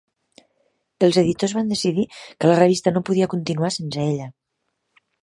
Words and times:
Els 1.07 1.19
editors 1.23 1.53
van 1.59 1.69
decidir 1.73 2.07
que 2.23 2.51
la 2.53 2.57
revista 2.63 2.97
no 2.97 3.07
podia 3.11 3.31
continuar 3.37 3.75
sense 3.81 4.07
ella. 4.11 4.31